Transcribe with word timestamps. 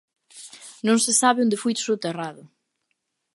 Non 0.87 0.97
se 1.03 1.11
sabe 1.21 1.39
onde 1.45 1.61
foi 1.63 1.73
soterrado. 1.77 2.43